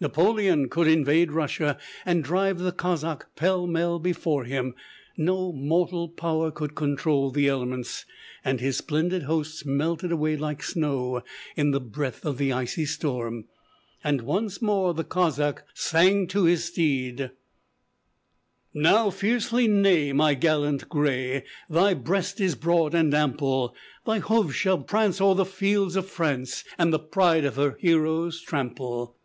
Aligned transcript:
Napoleon 0.00 0.68
could 0.68 0.86
invade 0.86 1.32
Russia, 1.32 1.76
and 2.06 2.22
drive 2.22 2.58
the 2.60 2.70
Cossack 2.72 3.30
pell 3.34 3.66
mell 3.66 3.98
before 3.98 4.44
him; 4.44 4.74
no 5.16 5.52
mortal 5.52 6.08
power 6.08 6.52
could 6.52 6.76
control 6.76 7.30
the 7.30 7.48
elements; 7.48 8.04
and 8.44 8.60
his 8.60 8.76
splendid 8.76 9.24
hosts 9.24 9.64
melted 9.64 10.12
away 10.12 10.36
like 10.36 10.62
snow 10.62 11.22
in 11.56 11.72
the 11.72 11.80
breath 11.80 12.24
of 12.24 12.38
the 12.38 12.52
icy 12.52 12.84
storm; 12.86 13.46
and 14.02 14.22
once 14.22 14.62
more 14.62 14.94
the 14.94 15.04
Cossack 15.04 15.64
sang 15.74 16.28
to 16.28 16.44
his 16.44 16.64
steed: 16.66 17.30
"Now 18.74 19.10
fiercely 19.10 19.66
neigh, 19.66 20.12
my 20.12 20.34
gallant 20.34 20.88
gray; 20.88 21.44
thy 21.68 21.94
breast 21.94 22.40
is 22.40 22.54
broad 22.54 22.94
and 22.94 23.14
ample. 23.14 23.74
Thy 24.06 24.20
hoofs 24.20 24.54
shall 24.56 24.78
prance 24.78 25.20
o'er 25.20 25.34
the 25.34 25.44
fields 25.44 25.94
of 25.96 26.06
France 26.08 26.64
and 26.78 26.92
the 26.92 27.00
pride 27.00 27.44
of 27.44 27.56
her 27.56 27.76
heroes 27.80 28.40
trample." 28.42 29.16